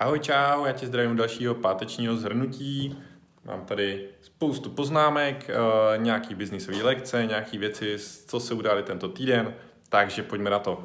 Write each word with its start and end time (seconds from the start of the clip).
Ahoj, 0.00 0.20
čau, 0.20 0.64
já 0.64 0.72
tě 0.72 0.86
zdravím 0.86 1.16
dalšího 1.16 1.54
pátečního 1.54 2.16
zhrnutí. 2.16 2.98
Mám 3.44 3.64
tady 3.64 4.08
spoustu 4.20 4.70
poznámek, 4.70 5.50
uh, 5.50 6.02
nějaký 6.02 6.34
biznisové 6.34 6.82
lekce, 6.82 7.26
nějaké 7.26 7.58
věci, 7.58 7.96
co 8.26 8.40
se 8.40 8.54
udály 8.54 8.82
tento 8.82 9.08
týden, 9.08 9.54
takže 9.88 10.22
pojďme 10.22 10.50
na 10.50 10.58
to. 10.58 10.84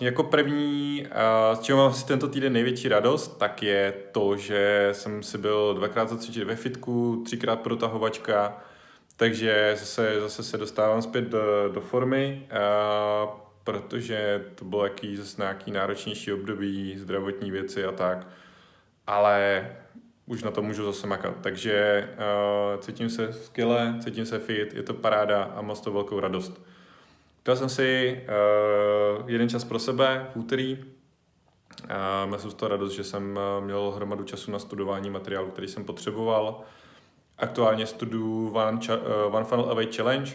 Jako 0.00 0.22
první, 0.22 1.06
uh, 1.06 1.58
z 1.58 1.60
čeho 1.60 1.78
mám 1.78 1.94
si 1.94 2.06
tento 2.06 2.28
týden 2.28 2.52
největší 2.52 2.88
radost, 2.88 3.38
tak 3.38 3.62
je 3.62 3.94
to, 4.12 4.36
že 4.36 4.88
jsem 4.92 5.22
si 5.22 5.38
byl 5.38 5.74
dvakrát 5.74 6.08
zacvičit 6.08 6.44
ve 6.44 6.56
fitku, 6.56 7.22
třikrát 7.26 7.60
protahovačka, 7.60 8.62
takže 9.16 9.76
zase, 9.78 10.20
zase 10.20 10.42
se 10.42 10.58
dostávám 10.58 11.02
zpět 11.02 11.24
do, 11.24 11.68
do 11.72 11.80
formy. 11.80 12.46
Protože 13.64 14.44
to 14.54 14.64
bylo 14.64 14.84
jaký 14.84 15.16
zase 15.16 15.42
nějaký 15.42 15.70
náročnější 15.70 16.32
období, 16.32 16.98
zdravotní 16.98 17.50
věci 17.50 17.84
a 17.84 17.92
tak, 17.92 18.26
ale 19.06 19.70
už 20.26 20.42
na 20.42 20.50
to 20.50 20.62
můžu 20.62 20.84
zase 20.84 21.06
makat. 21.06 21.34
Takže 21.40 22.08
uh, 22.74 22.80
cítím 22.80 23.10
se 23.10 23.32
skvěle, 23.32 23.96
cítím 24.04 24.26
se 24.26 24.38
fit, 24.38 24.74
je 24.74 24.82
to 24.82 24.94
paráda 24.94 25.42
a 25.42 25.62
mám 25.62 25.76
toho 25.76 25.94
velkou 25.94 26.20
radost. 26.20 26.62
Dal 27.44 27.56
jsem 27.56 27.68
si 27.68 28.20
uh, 29.20 29.30
jeden 29.30 29.48
čas 29.48 29.64
pro 29.64 29.78
sebe 29.78 30.30
v 30.32 30.36
úterý. 30.36 30.78
Uh, 30.78 32.26
měl 32.26 32.38
jsem 32.38 32.50
z 32.50 32.54
toho 32.54 32.68
radost, 32.68 32.92
že 32.92 33.04
jsem 33.04 33.38
měl 33.60 33.90
hromadu 33.90 34.24
času 34.24 34.50
na 34.50 34.58
studování 34.58 35.10
materiálu, 35.10 35.50
který 35.50 35.68
jsem 35.68 35.84
potřeboval. 35.84 36.62
Aktuálně 37.38 37.86
studuju 37.86 38.50
One, 38.54 38.78
uh, 38.88 39.34
One 39.34 39.44
Funnel 39.44 39.70
Away 39.70 39.86
Challenge. 39.96 40.32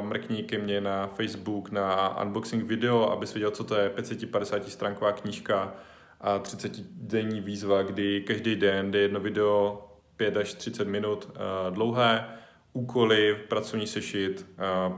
Mrkni 0.00 0.42
ke 0.42 0.58
mně 0.58 0.80
na 0.80 1.06
Facebook 1.06 1.70
na 1.70 2.18
unboxing 2.22 2.64
video, 2.64 3.10
abys 3.10 3.34
viděl, 3.34 3.50
co 3.50 3.64
to 3.64 3.74
je 3.74 3.90
550 3.90 4.68
stránková 4.68 5.12
knížka 5.12 5.74
a 6.20 6.38
30 6.38 6.80
denní 6.80 7.40
výzva, 7.40 7.82
kdy 7.82 8.20
každý 8.20 8.56
den 8.56 8.90
jde 8.90 8.98
jedno 8.98 9.20
video 9.20 9.84
5 10.16 10.36
až 10.36 10.54
30 10.54 10.88
minut 10.88 11.28
uh, 11.30 11.74
dlouhé, 11.74 12.28
úkoly, 12.72 13.38
pracovní 13.48 13.86
sešit, 13.86 14.46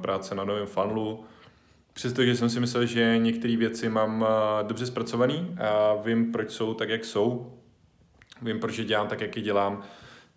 práce 0.01 0.35
na 0.35 0.45
novém 0.45 0.67
funnelu. 0.67 1.25
Přestože 1.93 2.37
jsem 2.37 2.51
si 2.51 2.61
myslel, 2.61 2.87
že 2.87 3.19
některé 3.19 3.57
věci 3.57 3.89
mám 3.89 4.23
uh, 4.23 4.29
dobře 4.63 4.87
zpracované 4.87 5.35
a 5.61 5.95
vím, 5.95 6.33
proč 6.33 6.51
jsou 6.51 6.75
tak, 6.75 6.89
jak 6.89 7.05
jsou. 7.05 7.59
Vím, 8.43 8.61
proč 8.61 8.79
je 8.79 8.85
dělám 8.85 9.09
tak, 9.09 9.21
jak 9.21 9.37
je 9.37 9.43
dělám 9.43 9.83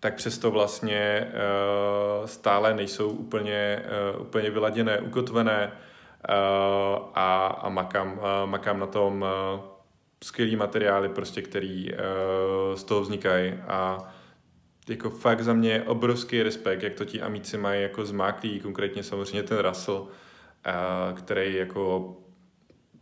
tak 0.00 0.14
přesto 0.14 0.50
vlastně 0.50 1.32
uh, 1.32 2.26
stále 2.26 2.74
nejsou 2.74 3.10
úplně, 3.10 3.82
uh, 4.14 4.22
úplně 4.22 4.50
vyladěné, 4.50 5.00
ukotvené 5.00 5.66
uh, 5.66 6.34
a, 7.14 7.46
a 7.46 7.68
makám, 7.68 8.20
makám 8.44 8.80
na 8.80 8.86
tom 8.86 9.24
skvělý 10.24 10.56
materiály, 10.56 11.08
prostě, 11.08 11.42
který 11.42 11.90
z 12.74 12.84
toho 12.84 13.00
vznikají 13.00 13.54
a 13.68 14.12
jako 14.88 15.10
fakt 15.10 15.40
za 15.40 15.52
mě 15.52 15.82
obrovský 15.82 16.42
respekt, 16.42 16.82
jak 16.82 16.94
to 16.94 17.04
ti 17.04 17.22
amici 17.22 17.58
mají 17.58 17.82
jako 17.82 18.04
zmáklý, 18.04 18.60
konkrétně 18.60 19.02
samozřejmě 19.02 19.42
ten 19.42 19.58
Russell, 19.58 20.08
který 21.14 21.54
jako 21.54 22.16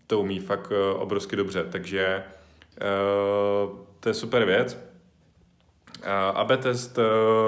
to 0.06 0.20
umí 0.20 0.40
fakt 0.40 0.72
obrovsky 0.96 1.36
dobře, 1.36 1.64
takže 1.64 2.24
to 4.00 4.08
je 4.08 4.14
super 4.14 4.44
věc. 4.44 4.85
AB 6.34 6.50
test, 6.62 6.98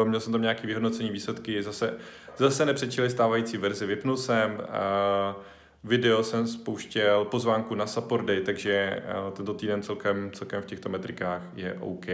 měl 0.05 0.21
jsem 0.21 0.33
tam 0.33 0.43
nějaké 0.43 0.67
vyhodnocení 0.67 1.11
výsledky, 1.11 1.63
zase, 1.63 1.95
zase 2.37 2.67
nepřečili 2.67 3.11
stávající 3.11 3.57
verzi, 3.57 3.87
vypnul 3.87 4.17
jsem, 4.17 4.61
video 5.85 6.23
jsem 6.23 6.47
spouštěl, 6.47 7.25
pozvánku 7.25 7.75
na 7.75 7.87
support 7.87 8.25
day, 8.27 8.41
takže 8.41 9.03
tento 9.33 9.55
týden 9.55 9.83
celkem, 9.83 10.31
celkem 10.35 10.63
v 10.63 10.67
těchto 10.67 10.89
metrikách 10.89 11.43
je 11.57 11.77
OK. 11.81 12.07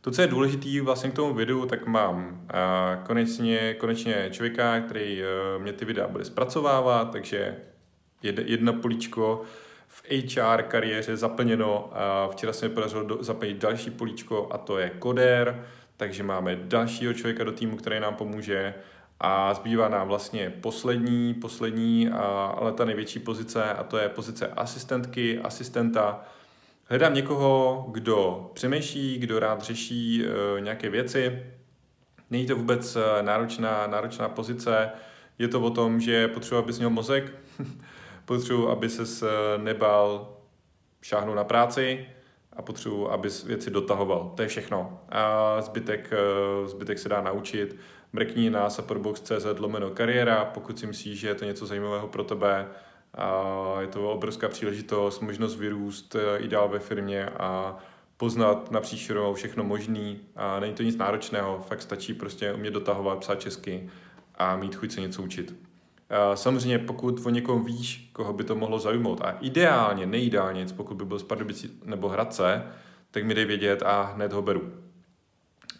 To, 0.00 0.10
co 0.10 0.22
je 0.22 0.28
důležité 0.28 0.80
vlastně 0.80 1.10
k 1.10 1.14
tomu 1.14 1.34
videu, 1.34 1.66
tak 1.66 1.86
mám 1.86 2.46
konečně, 3.06 3.74
konečně 3.74 4.28
člověka, 4.30 4.80
který 4.80 5.22
eh, 5.22 5.58
mě 5.58 5.72
ty 5.72 5.84
videa 5.84 6.08
bude 6.08 6.24
zpracovávat, 6.24 7.10
takže 7.10 7.56
jedno 8.22 8.72
políčko 8.72 9.42
v 9.92 10.02
HR 10.10 10.62
kariéře 10.62 11.16
zaplněno. 11.16 11.92
Včera 12.30 12.52
se 12.52 12.68
mi 12.68 12.74
podařilo 12.74 13.22
zaplnit 13.22 13.56
další 13.56 13.90
políčko 13.90 14.48
a 14.50 14.58
to 14.58 14.78
je 14.78 14.90
koder, 14.98 15.64
takže 15.96 16.22
máme 16.22 16.56
dalšího 16.56 17.12
člověka 17.12 17.44
do 17.44 17.52
týmu, 17.52 17.76
který 17.76 18.00
nám 18.00 18.14
pomůže 18.14 18.74
a 19.20 19.54
zbývá 19.54 19.88
nám 19.88 20.08
vlastně 20.08 20.52
poslední, 20.60 21.34
poslední, 21.34 22.08
ale 22.54 22.72
ta 22.72 22.84
největší 22.84 23.18
pozice 23.18 23.64
a 23.64 23.82
to 23.82 23.98
je 23.98 24.08
pozice 24.08 24.46
asistentky, 24.46 25.38
asistenta. 25.38 26.24
Hledám 26.84 27.14
někoho, 27.14 27.86
kdo 27.92 28.50
přemýšlí, 28.54 29.18
kdo 29.18 29.38
rád 29.38 29.62
řeší 29.62 30.24
e, 30.24 30.60
nějaké 30.60 30.90
věci. 30.90 31.42
Není 32.30 32.46
to 32.46 32.56
vůbec 32.56 32.96
e, 32.96 33.22
náročná, 33.22 33.86
náročná 33.86 34.28
pozice, 34.28 34.90
je 35.38 35.48
to 35.48 35.60
o 35.60 35.70
tom, 35.70 36.00
že 36.00 36.28
potřebuji, 36.28 36.58
abys 36.58 36.78
měl 36.78 36.90
mozek, 36.90 37.32
potřebuji, 38.30 38.68
aby 38.68 38.88
se 38.88 39.26
nebál 39.56 40.36
šáhnout 41.02 41.36
na 41.36 41.44
práci 41.44 42.06
a 42.52 42.62
potřebuji, 42.62 43.10
aby 43.10 43.28
věci 43.46 43.70
dotahoval. 43.70 44.32
To 44.36 44.42
je 44.42 44.48
všechno. 44.48 45.00
A 45.08 45.60
zbytek, 45.60 46.10
eh, 46.12 46.68
zbytek 46.68 46.98
se 46.98 47.08
dá 47.08 47.20
naučit. 47.20 47.76
Mrkni 48.12 48.50
na 48.50 48.70
supportbox.cz 48.70 49.58
lomeno 49.58 49.90
kariéra, 49.90 50.44
pokud 50.44 50.78
si 50.78 50.86
myslíš, 50.86 51.20
že 51.20 51.28
je 51.28 51.34
to 51.34 51.44
něco 51.44 51.66
zajímavého 51.66 52.08
pro 52.08 52.24
tebe. 52.24 52.68
A 53.14 53.44
je 53.80 53.86
to 53.86 54.12
obrovská 54.12 54.48
příležitost, 54.48 55.20
možnost 55.20 55.56
vyrůst 55.56 56.14
eh, 56.16 56.38
i 56.38 56.48
dál 56.48 56.68
ve 56.68 56.78
firmě 56.78 57.26
a 57.26 57.78
poznat 58.16 58.70
napříč 58.70 59.06
firmou 59.06 59.34
všechno 59.34 59.64
možný. 59.64 60.20
A 60.36 60.60
není 60.60 60.74
to 60.74 60.82
nic 60.82 60.96
náročného, 60.96 61.64
fakt 61.68 61.82
stačí 61.82 62.14
prostě 62.14 62.52
umět 62.52 62.74
dotahovat, 62.74 63.18
psát 63.18 63.40
česky 63.40 63.90
a 64.34 64.56
mít 64.56 64.74
chuť 64.74 64.92
se 64.92 65.00
něco 65.00 65.22
učit. 65.22 65.69
Samozřejmě, 66.34 66.78
pokud 66.78 67.26
o 67.26 67.30
někom 67.30 67.64
víš, 67.64 68.10
koho 68.12 68.32
by 68.32 68.44
to 68.44 68.54
mohlo 68.54 68.78
zaujmout, 68.78 69.20
a 69.20 69.36
ideálně, 69.40 70.06
nejideálně, 70.06 70.66
pokud 70.76 70.94
by 70.94 71.04
byl 71.04 71.18
z 71.18 71.22
Pardubicí 71.22 71.80
nebo 71.84 72.08
Hradce, 72.08 72.62
tak 73.10 73.24
mi 73.24 73.34
dej 73.34 73.44
vědět 73.44 73.82
a 73.82 74.02
hned 74.02 74.32
ho 74.32 74.42
beru. 74.42 74.72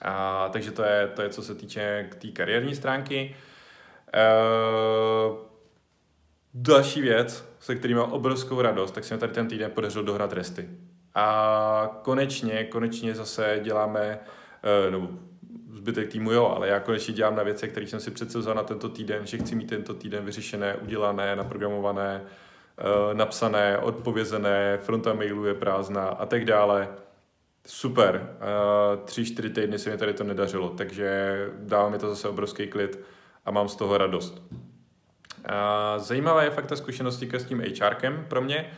A, 0.03 0.49
takže 0.49 0.71
to 0.71 0.83
je, 0.83 1.09
to 1.09 1.23
je, 1.23 1.29
co 1.29 1.43
se 1.43 1.55
týče 1.55 2.11
té 2.19 2.29
kariérní 2.29 2.75
stránky. 2.75 3.37
E, 4.15 4.25
další 6.55 7.01
věc, 7.01 7.55
se 7.61 7.75
kterým 7.75 7.97
mám 7.97 8.13
obrovskou 8.13 8.63
radost, 8.63 8.91
tak 8.91 9.05
se 9.05 9.15
mi 9.15 9.21
tady 9.21 9.33
ten 9.33 9.49
týden 9.49 9.71
podařilo 9.71 10.05
dohrát 10.05 10.33
resty. 10.33 10.69
A 11.15 12.01
konečně, 12.03 12.65
konečně 12.65 13.15
zase 13.15 13.61
děláme, 13.63 14.19
e, 14.87 14.91
nebo 14.91 15.09
zbytek 15.81 16.09
týmu 16.09 16.33
jo, 16.33 16.53
ale 16.57 16.69
já 16.69 16.81
konečně 16.81 17.15
dělám 17.15 17.37
na 17.37 17.43
věci, 17.43 17.69
které 17.69 17.87
jsem 17.87 18.01
si 18.01 18.11
přece 18.11 18.39
vzal 18.39 18.55
na 18.55 18.63
tento 18.63 18.89
týden, 18.89 19.27
že 19.27 19.39
chci 19.39 19.55
mít 19.55 19.69
tento 19.69 19.95
týden 19.95 20.25
vyřešené, 20.25 20.75
udělané, 20.75 21.37
naprogramované, 21.37 22.23
uh, 22.23 23.15
napsané, 23.15 23.79
odpovězené, 23.79 24.79
fronta 24.83 25.13
mailu 25.13 25.45
je 25.45 25.55
prázdná 25.55 26.09
a 26.09 26.27
tak 26.27 26.45
dále. 26.45 26.89
Super. 27.67 28.37
Uh, 28.95 29.05
tři, 29.05 29.25
čtyři 29.25 29.51
týdny 29.51 29.79
se 29.79 29.91
mi 29.91 29.97
tady 29.97 30.15
to 30.15 30.25
nedařilo, 30.25 30.69
takže 30.69 31.37
dává 31.59 31.89
mi 31.89 31.99
to 31.99 32.09
zase 32.09 32.29
obrovský 32.29 32.67
klid 32.67 33.01
a 33.45 33.51
mám 33.51 33.69
z 33.69 33.77
toho 33.77 33.99
radost. 33.99 34.43
Uh, 34.53 35.97
zajímavá 35.97 36.43
je 36.43 36.51
fakt 36.51 36.67
ta 36.67 36.77
zkušenost 36.77 37.23
s 37.33 37.45
tím 37.45 37.63
HRkem 37.81 38.27
pro 38.29 38.41
mě, 38.41 38.71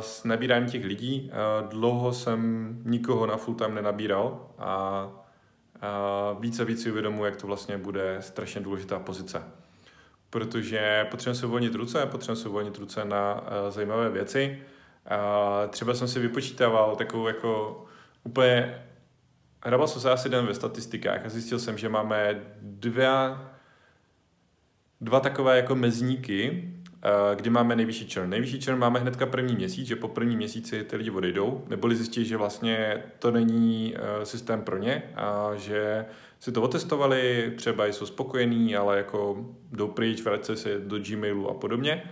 s 0.00 0.24
nabíráním 0.24 0.68
těch 0.68 0.84
lidí. 0.84 1.30
Uh, 1.30 1.68
dlouho 1.68 2.12
jsem 2.12 2.68
nikoho 2.84 3.26
na 3.26 3.36
full 3.36 3.54
time 3.54 3.74
nenabíral 3.74 4.46
a 4.58 5.23
více 6.40 6.62
a 6.62 6.64
víc 6.64 6.86
uvědomuji, 6.86 7.24
jak 7.24 7.36
to 7.36 7.46
vlastně 7.46 7.78
bude 7.78 8.16
strašně 8.20 8.60
důležitá 8.60 8.98
pozice. 8.98 9.42
Protože 10.30 11.06
potřebujeme 11.10 11.40
si 11.40 11.46
uvolnit 11.46 11.74
ruce, 11.74 12.06
potřebujeme 12.06 12.42
si 12.42 12.48
uvolnit 12.48 12.78
ruce 12.78 13.04
na 13.04 13.34
uh, 13.34 13.70
zajímavé 13.70 14.10
věci. 14.10 14.62
Třeba 15.70 15.94
jsem 15.94 16.08
si 16.08 16.20
vypočítával 16.20 16.96
takovou 16.96 17.26
jako 17.26 17.84
úplně 18.24 18.84
Hrabal 19.66 19.88
jsem 19.88 20.00
se 20.00 20.10
asi 20.10 20.28
den 20.28 20.46
ve 20.46 20.54
statistikách 20.54 21.26
a 21.26 21.28
zjistil 21.28 21.58
jsem, 21.58 21.78
že 21.78 21.88
máme 21.88 22.40
dva, 22.60 23.44
dva 25.00 25.20
takové 25.20 25.56
jako 25.56 25.74
mezníky, 25.74 26.70
Eh, 26.83 26.83
kdy 27.34 27.50
máme 27.50 27.76
nejvyšší 27.76 28.10
churn. 28.14 28.30
Nejvyšší 28.30 28.60
churn 28.60 28.78
máme 28.78 29.00
hnedka 29.00 29.26
první 29.26 29.54
měsíc, 29.54 29.86
že 29.86 29.96
po 29.96 30.08
první 30.08 30.36
měsíci 30.36 30.84
ty 30.84 30.96
lidi 30.96 31.10
odejdou, 31.10 31.64
neboli 31.68 31.96
zjistí, 31.96 32.24
že 32.24 32.36
vlastně 32.36 33.02
to 33.18 33.30
není 33.30 33.94
eh, 33.96 34.26
systém 34.26 34.62
pro 34.62 34.78
ně 34.78 35.02
a 35.14 35.50
že 35.56 36.04
si 36.38 36.52
to 36.52 36.62
otestovali, 36.62 37.52
třeba 37.56 37.86
jsou 37.86 38.06
spokojení, 38.06 38.76
ale 38.76 38.96
jako 38.96 39.46
jdou 39.72 39.88
pryč, 39.88 40.22
vrací 40.22 40.56
se 40.56 40.78
do 40.78 40.98
Gmailu 40.98 41.50
a 41.50 41.54
podobně. 41.54 42.02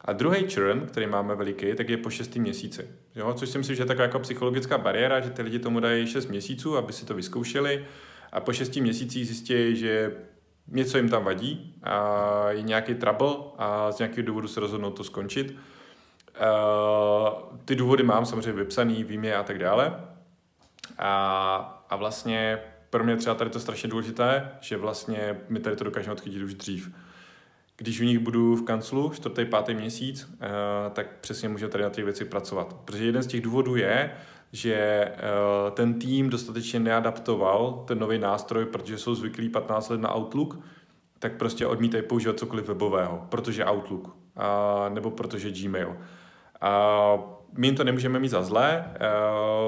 A 0.00 0.12
druhý 0.12 0.46
churn, 0.54 0.80
který 0.80 1.06
máme 1.06 1.34
veliký, 1.34 1.74
tak 1.74 1.88
je 1.88 1.96
po 1.96 2.10
6 2.10 2.36
měsíci. 2.36 2.88
Jo? 3.16 3.34
Což 3.34 3.48
si 3.48 3.58
myslím, 3.58 3.76
že 3.76 3.82
je 3.82 3.86
taková 3.86 4.04
jako 4.04 4.18
psychologická 4.18 4.78
bariéra, 4.78 5.20
že 5.20 5.30
ty 5.30 5.42
lidi 5.42 5.58
tomu 5.58 5.80
dají 5.80 6.06
6 6.06 6.26
měsíců, 6.26 6.76
aby 6.76 6.92
si 6.92 7.06
to 7.06 7.14
vyzkoušeli 7.14 7.86
a 8.32 8.40
po 8.40 8.52
6 8.52 8.76
měsících 8.76 9.26
zjistí, 9.26 9.76
že 9.76 10.12
něco 10.70 10.96
jim 10.96 11.08
tam 11.08 11.24
vadí 11.24 11.74
a 11.82 12.50
je 12.50 12.62
nějaký 12.62 12.94
trouble 12.94 13.34
a 13.58 13.92
z 13.92 13.98
nějakého 13.98 14.26
důvodu 14.26 14.48
se 14.48 14.60
rozhodnou 14.60 14.90
to 14.90 15.04
skončit. 15.04 15.56
ty 17.64 17.74
důvody 17.74 18.02
mám 18.02 18.26
samozřejmě 18.26 18.52
vypsaný, 18.52 19.04
vím 19.04 19.24
je 19.24 19.36
a 19.36 19.42
tak 19.42 19.58
dále. 19.58 20.00
A, 20.98 21.84
a 21.90 21.96
vlastně 21.96 22.58
pro 22.90 23.04
mě 23.04 23.16
třeba 23.16 23.34
tady 23.34 23.50
to 23.50 23.60
strašně 23.60 23.88
důležité, 23.88 24.50
že 24.60 24.76
vlastně 24.76 25.40
my 25.48 25.60
tady 25.60 25.76
to 25.76 25.84
dokážeme 25.84 26.12
odchytit 26.12 26.42
už 26.42 26.54
dřív. 26.54 26.92
Když 27.76 28.00
u 28.00 28.04
nich 28.04 28.18
budu 28.18 28.56
v 28.56 28.64
kanclu 28.64 29.10
čtvrtý, 29.14 29.44
pátý 29.44 29.74
měsíc, 29.74 30.24
uh, 30.24 30.38
tak 30.92 31.06
přesně 31.20 31.48
můžeme 31.48 31.72
tady 31.72 31.84
na 31.84 31.90
ty 31.90 32.02
věci 32.02 32.24
pracovat. 32.24 32.76
Protože 32.84 33.04
jeden 33.04 33.22
z 33.22 33.26
těch 33.26 33.40
důvodů 33.40 33.76
je, 33.76 34.10
že 34.52 35.08
uh, 35.12 35.70
ten 35.70 35.98
tým 35.98 36.30
dostatečně 36.30 36.80
neadaptoval 36.80 37.84
ten 37.86 37.98
nový 37.98 38.18
nástroj, 38.18 38.64
protože 38.64 38.98
jsou 38.98 39.14
zvyklí 39.14 39.48
15 39.48 39.88
let 39.88 40.00
na 40.00 40.16
Outlook, 40.16 40.58
tak 41.18 41.36
prostě 41.36 41.66
odmítají 41.66 42.02
používat 42.02 42.38
cokoliv 42.38 42.68
webového, 42.68 43.26
protože 43.28 43.64
Outlook, 43.64 44.06
uh, 44.06 44.12
nebo 44.94 45.10
protože 45.10 45.50
Gmail. 45.50 45.88
Uh, 45.88 47.20
my 47.56 47.66
jim 47.66 47.76
to 47.76 47.84
nemůžeme 47.84 48.18
mít 48.18 48.28
za 48.28 48.42
zlé, 48.42 48.84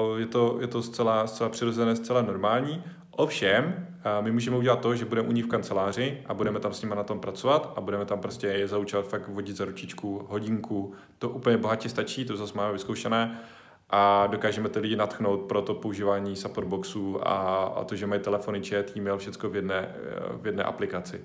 uh, 0.09 0.19
je 0.19 0.25
to, 0.25 0.57
je 0.61 0.67
to 0.67 0.83
zcela, 0.83 1.27
zcela 1.27 1.49
přirozené, 1.49 1.95
zcela 1.95 2.21
normální, 2.21 2.83
Ovšem, 3.15 3.87
my 4.21 4.31
můžeme 4.31 4.57
udělat 4.57 4.79
to, 4.79 4.95
že 4.95 5.05
budeme 5.05 5.27
u 5.27 5.31
nich 5.31 5.45
v 5.45 5.47
kanceláři 5.47 6.21
a 6.25 6.33
budeme 6.33 6.59
tam 6.59 6.73
s 6.73 6.81
nimi 6.81 6.95
na 6.95 7.03
tom 7.03 7.19
pracovat 7.19 7.73
a 7.75 7.81
budeme 7.81 8.05
tam 8.05 8.19
prostě 8.19 8.47
je 8.47 8.67
zaučovat 8.67 9.07
fakt 9.07 9.27
vodit 9.27 9.55
za 9.55 9.65
ručičku, 9.65 10.25
hodinku. 10.29 10.93
To 11.19 11.29
úplně 11.29 11.57
bohatě 11.57 11.89
stačí, 11.89 12.25
to 12.25 12.37
zase 12.37 12.57
máme 12.57 12.73
vyzkoušené 12.73 13.39
a 13.95 14.27
dokážeme 14.27 14.69
ty 14.69 14.79
lidi 14.79 14.95
natchnout 14.95 15.41
pro 15.41 15.61
to 15.61 15.73
používání 15.73 16.35
support 16.35 16.67
boxů 16.67 17.27
a, 17.27 17.63
a 17.63 17.83
to, 17.83 17.95
že 17.95 18.07
mají 18.07 18.21
telefony, 18.21 18.63
chat, 18.63 18.97
e-mail, 18.97 19.17
všechno 19.17 19.49
v 19.49 19.55
jedné, 19.55 19.95
v 20.41 20.45
jedné 20.45 20.63
aplikaci. 20.63 21.21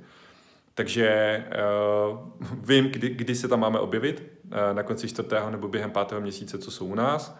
Takže 0.74 1.44
uh, 2.10 2.18
vím, 2.52 2.90
kdy, 2.90 3.08
kdy 3.08 3.34
se 3.34 3.48
tam 3.48 3.60
máme 3.60 3.78
objevit, 3.78 4.22
uh, 4.44 4.50
na 4.72 4.82
konci 4.82 5.08
čtvrtého 5.08 5.50
nebo 5.50 5.68
během 5.68 5.90
pátého 5.90 6.20
měsíce, 6.20 6.58
co 6.58 6.70
jsou 6.70 6.86
u 6.86 6.94
nás. 6.94 7.38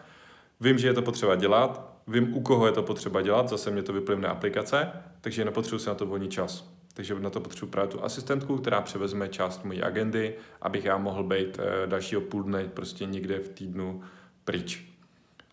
Vím, 0.61 0.77
že 0.77 0.87
je 0.87 0.93
to 0.93 1.01
potřeba 1.01 1.35
dělat, 1.35 1.93
vím, 2.07 2.35
u 2.35 2.41
koho 2.41 2.65
je 2.65 2.71
to 2.71 2.83
potřeba 2.83 3.21
dělat, 3.21 3.49
zase 3.49 3.71
mě 3.71 3.83
to 3.83 3.93
vyplivne 3.93 4.27
aplikace, 4.27 4.91
takže 5.21 5.45
nepotřebuji 5.45 5.79
si 5.79 5.89
na 5.89 5.95
to 5.95 6.05
volný 6.05 6.27
čas. 6.27 6.69
Takže 6.93 7.19
na 7.19 7.29
to 7.29 7.39
potřebuji 7.39 7.71
právě 7.71 7.91
tu 7.91 8.03
asistentku, 8.03 8.57
která 8.57 8.81
převezme 8.81 9.27
část 9.27 9.65
mojí 9.65 9.81
agendy, 9.81 10.35
abych 10.61 10.85
já 10.85 10.97
mohl 10.97 11.23
být 11.23 11.59
eh, 11.59 11.87
dalšího 11.87 12.21
půl 12.21 12.43
dne 12.43 12.67
prostě 12.73 13.05
někde 13.05 13.39
v 13.39 13.49
týdnu 13.49 14.01
pryč. 14.45 14.88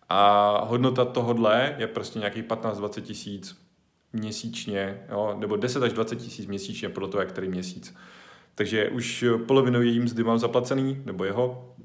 A 0.09 0.61
hodnota 0.65 1.05
tohodle 1.05 1.75
je 1.77 1.87
prostě 1.87 2.19
nějakých 2.19 2.43
15-20 2.43 3.01
tisíc 3.01 3.61
měsíčně, 4.13 5.01
jo, 5.09 5.35
nebo 5.39 5.55
10 5.55 5.83
až 5.83 5.93
20 5.93 6.15
tisíc 6.15 6.45
měsíčně 6.45 6.89
podle 6.89 7.09
toho, 7.09 7.21
jak 7.21 7.29
který 7.29 7.49
měsíc. 7.49 7.95
Takže 8.55 8.89
už 8.89 9.25
polovinu 9.47 9.81
její 9.81 9.99
mzdy 9.99 10.23
mám 10.23 10.39
zaplacený, 10.39 11.01
nebo 11.05 11.23
jeho, 11.23 11.75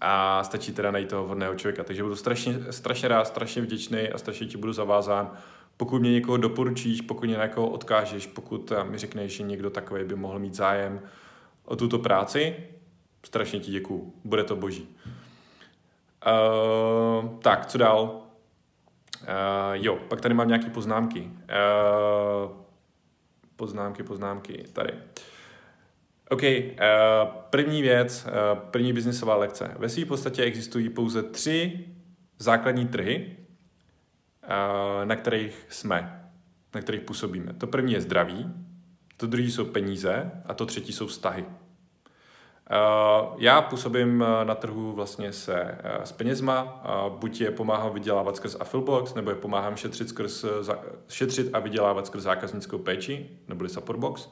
a 0.00 0.44
stačí 0.44 0.72
teda 0.72 0.90
najít 0.90 1.08
toho 1.08 1.24
vhodného 1.24 1.54
člověka. 1.54 1.84
Takže 1.84 2.02
budu 2.02 2.16
strašně, 2.16 2.58
strašně 2.70 3.08
rád, 3.08 3.24
strašně 3.24 3.62
vděčný 3.62 4.08
a 4.08 4.18
strašně 4.18 4.46
ti 4.46 4.56
budu 4.56 4.72
zavázán, 4.72 5.32
pokud 5.76 5.98
mě 5.98 6.12
někoho 6.12 6.36
doporučíš, 6.36 7.00
pokud 7.00 7.26
mě 7.26 7.36
někoho 7.36 7.68
odkážeš, 7.68 8.26
pokud 8.26 8.72
mi 8.90 8.98
řekneš, 8.98 9.36
že 9.36 9.42
někdo 9.42 9.70
takový 9.70 10.04
by 10.04 10.14
mohl 10.14 10.38
mít 10.38 10.54
zájem 10.54 11.00
o 11.64 11.76
tuto 11.76 11.98
práci, 11.98 12.56
strašně 13.26 13.60
ti 13.60 13.70
děkuju. 13.70 14.14
Bude 14.24 14.44
to 14.44 14.56
boží. 14.56 14.88
Uh, 16.26 17.38
tak, 17.38 17.66
co 17.66 17.78
dál? 17.78 18.20
Uh, 19.22 19.28
jo, 19.72 19.98
pak 20.08 20.20
tady 20.20 20.34
mám 20.34 20.48
nějaké 20.48 20.70
poznámky. 20.70 21.20
Uh, 21.20 22.52
poznámky, 23.56 24.02
poznámky, 24.02 24.64
tady. 24.72 24.92
OK, 26.30 26.42
uh, 26.42 26.48
první 27.50 27.82
věc, 27.82 28.26
uh, 28.26 28.58
první 28.58 28.92
biznisová 28.92 29.36
lekce. 29.36 29.74
Ve 29.78 29.88
své 29.88 30.04
podstatě 30.04 30.42
existují 30.42 30.88
pouze 30.88 31.22
tři 31.22 31.86
základní 32.38 32.88
trhy, 32.88 33.36
uh, 34.42 35.04
na 35.04 35.16
kterých 35.16 35.66
jsme, 35.68 36.30
na 36.74 36.80
kterých 36.80 37.00
působíme. 37.00 37.52
To 37.52 37.66
první 37.66 37.92
je 37.92 38.00
zdraví, 38.00 38.54
to 39.16 39.26
druhý 39.26 39.50
jsou 39.50 39.64
peníze 39.64 40.30
a 40.46 40.54
to 40.54 40.66
třetí 40.66 40.92
jsou 40.92 41.06
vztahy. 41.06 41.44
Uh, 42.70 43.34
já 43.38 43.62
působím 43.62 44.24
na 44.44 44.54
trhu 44.54 44.92
vlastně 44.92 45.32
se, 45.32 45.62
uh, 45.62 46.04
s 46.04 46.12
penězma, 46.12 46.82
buď 47.08 47.40
je 47.40 47.50
pomáhám 47.50 47.92
vydělávat 47.94 48.36
skrz 48.36 48.56
Affilbox, 48.60 49.14
nebo 49.14 49.30
je 49.30 49.36
pomáhám 49.36 49.76
šetřit, 49.76 50.08
skrz, 50.08 50.44
šetřit 51.08 51.50
a 51.52 51.58
vydělávat 51.58 52.06
skrz 52.06 52.22
zákaznickou 52.22 52.78
péči, 52.78 53.30
neboli 53.48 53.68
Supportbox. 53.68 54.28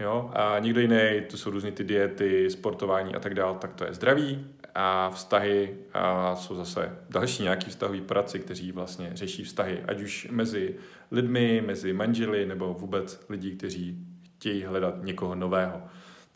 Jo? 0.00 0.30
A 0.34 0.58
někdo 0.58 0.80
jiný, 0.80 1.22
to 1.30 1.36
jsou 1.36 1.50
různé 1.50 1.72
ty 1.72 1.84
diety, 1.84 2.50
sportování 2.50 3.14
a 3.14 3.20
tak 3.20 3.34
dále, 3.34 3.56
tak 3.58 3.74
to 3.74 3.84
je 3.84 3.94
zdraví. 3.94 4.46
A 4.74 5.10
vztahy 5.10 5.76
a 5.94 6.36
jsou 6.36 6.54
zase 6.54 6.98
další 7.10 7.42
nějaký 7.42 7.70
vztahový 7.70 8.00
praci, 8.00 8.38
kteří 8.38 8.72
vlastně 8.72 9.10
řeší 9.14 9.44
vztahy, 9.44 9.84
ať 9.88 10.00
už 10.00 10.28
mezi 10.30 10.74
lidmi, 11.10 11.62
mezi 11.66 11.92
manželi, 11.92 12.46
nebo 12.46 12.74
vůbec 12.74 13.26
lidí, 13.28 13.56
kteří 13.56 13.98
chtějí 14.36 14.64
hledat 14.64 14.94
někoho 15.02 15.34
nového. 15.34 15.82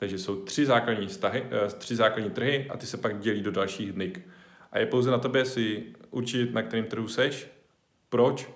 Takže 0.00 0.18
jsou 0.18 0.36
tři 0.36 0.66
základní, 0.66 1.06
vztahy, 1.06 1.46
eh, 1.50 1.68
tři 1.78 1.96
základní 1.96 2.30
trhy 2.30 2.66
a 2.70 2.76
ty 2.76 2.86
se 2.86 2.96
pak 2.96 3.18
dělí 3.18 3.42
do 3.42 3.50
dalších 3.50 3.92
dnik. 3.92 4.28
A 4.72 4.78
je 4.78 4.86
pouze 4.86 5.10
na 5.10 5.18
tobě 5.18 5.44
si 5.44 5.84
určit, 6.10 6.54
na 6.54 6.62
kterém 6.62 6.84
trhu 6.84 7.08
seš, 7.08 7.48
proč 8.08 8.50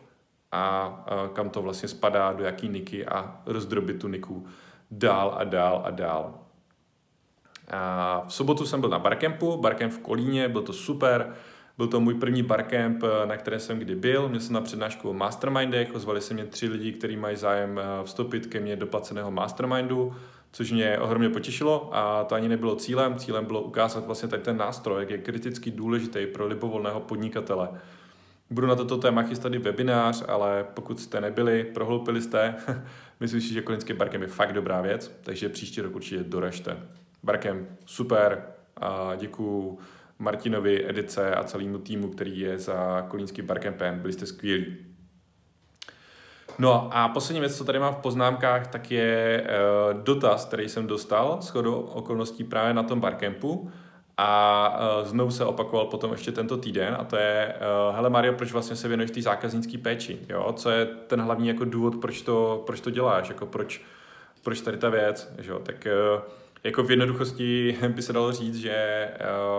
a, 0.52 0.61
a 0.61 1.29
kam 1.29 1.50
to 1.50 1.62
vlastně 1.62 1.88
spadá, 1.88 2.32
do 2.32 2.44
jaký 2.44 2.69
niky 2.69 3.06
a 3.06 3.43
rozdrobit 3.46 4.00
tu 4.00 4.08
niku 4.08 4.46
dál 4.91 5.35
a 5.38 5.44
dál 5.44 5.82
a 5.85 5.91
dál. 5.91 6.38
A 7.69 8.25
v 8.29 8.35
sobotu 8.35 8.67
jsem 8.67 8.81
byl 8.81 8.90
na 8.90 8.99
barkempu, 8.99 9.56
barkemp 9.56 9.93
v 9.93 9.99
Kolíně, 9.99 10.49
byl 10.49 10.62
to 10.62 10.73
super, 10.73 11.35
byl 11.76 11.87
to 11.87 12.00
můj 12.00 12.14
první 12.14 12.43
barkemp, 12.43 13.02
na 13.25 13.37
které 13.37 13.61
jsem 13.61 13.79
kdy 13.79 13.94
byl. 13.94 14.29
Měl 14.29 14.40
jsem 14.40 14.55
na 14.55 14.61
přednášku 14.61 15.11
o 15.11 15.12
mastermindech, 15.12 15.94
ozvali 15.94 16.20
se 16.20 16.35
mě 16.35 16.44
tři 16.44 16.69
lidi, 16.69 16.93
kteří 16.93 17.17
mají 17.17 17.37
zájem 17.37 17.79
eh, 17.79 18.05
vstoupit 18.05 18.47
ke 18.47 18.61
mně 18.61 18.76
do 18.76 18.87
placeného 18.87 19.31
mastermindu, 19.31 20.14
což 20.55 20.73
mě 20.73 20.99
ohromně 20.99 21.29
potěšilo 21.29 21.91
a 21.93 22.25
to 22.25 22.35
ani 22.35 22.49
nebylo 22.49 22.77
cílem. 22.77 23.17
Cílem 23.17 23.45
bylo 23.45 23.62
ukázat 23.62 24.06
vlastně 24.06 24.29
tady 24.29 24.43
ten 24.43 24.56
nástroj, 24.56 25.01
jak 25.01 25.11
je 25.11 25.19
kriticky 25.19 25.71
důležitý 25.71 26.27
pro 26.27 26.47
libovolného 26.47 27.01
podnikatele. 27.01 27.69
Budu 28.51 28.67
na 28.67 28.75
toto 28.75 28.99
téma 28.99 29.23
chystat 29.23 29.55
i 29.55 29.59
webinář, 29.59 30.25
ale 30.29 30.67
pokud 30.75 31.01
jste 31.01 31.21
nebyli, 31.21 31.65
prohloupili 31.65 32.23
jste, 32.23 32.55
myslím 33.21 33.41
si, 33.41 33.55
že 33.55 33.62
Kolinský 33.62 33.93
barkem 33.93 34.23
je 34.23 34.29
fakt 34.29 34.53
dobrá 34.53 34.81
věc, 34.81 35.21
takže 35.23 35.49
příští 35.49 35.81
rok 35.81 35.95
určitě 35.95 36.25
doražte. 36.25 36.77
Barkem 37.23 37.67
super 37.87 38.45
a 38.77 39.15
děkuju 39.15 39.79
Martinovi, 40.19 40.89
Edice 40.89 41.35
a 41.35 41.45
celému 41.45 41.79
týmu, 41.79 42.09
který 42.09 42.41
je 42.41 42.59
za 42.59 43.03
Kolínským 43.09 43.47
barkempem. 43.47 44.00
Byli 44.00 44.12
jste 44.12 44.27
skvělí. 44.27 44.76
No 46.58 46.88
a 46.92 47.08
poslední 47.08 47.40
věc, 47.40 47.58
co 47.58 47.64
tady 47.64 47.78
mám 47.78 47.94
v 47.94 47.99
poznámkách, 47.99 48.66
tak 48.66 48.90
je 48.90 49.44
uh, 49.44 50.02
dotaz, 50.02 50.44
který 50.44 50.68
jsem 50.68 50.87
dostal 50.87 51.38
s 51.40 51.49
chodou 51.49 51.75
okolností 51.75 52.44
právě 52.44 52.75
na 52.75 52.82
tom 52.82 53.00
barkempu 53.00 53.70
a 54.16 54.68
uh, 55.00 55.08
znovu 55.08 55.30
se 55.30 55.44
opakoval 55.44 55.87
potom 55.87 56.12
ještě 56.12 56.32
tento 56.32 56.56
týden 56.56 56.96
a 56.99 57.04
to 57.04 57.16
je, 57.16 57.54
uh, 57.88 57.96
hele 57.96 58.11
Mario, 58.11 58.34
proč 58.34 58.52
vlastně 58.52 58.76
se 58.76 58.88
věnuješ 58.88 59.11
té 59.11 59.23
zákaznické 59.23 59.78
péči, 59.78 60.18
jo? 60.28 60.52
Co 60.56 60.70
je 60.70 60.84
ten 60.87 61.20
hlavní 61.20 61.49
jako 61.49 61.64
důvod, 61.64 61.94
proč 62.00 62.23
to, 62.23 62.62
proč 62.66 62.80
to 62.80 62.90
děláš, 62.90 63.28
jako 63.28 63.46
proč, 63.46 63.80
proč 64.42 64.61
tady 64.61 64.76
ta 64.76 64.88
věc, 64.88 65.34
jo? 65.42 65.58
Tak 65.58 65.87
uh, 66.16 66.23
jako 66.64 66.82
v 66.82 66.90
jednoduchosti 66.90 67.78
by 67.88 68.02
se 68.02 68.12
dalo 68.12 68.32
říct, 68.32 68.56
že 68.56 69.08